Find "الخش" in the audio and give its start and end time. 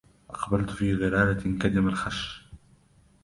1.87-2.47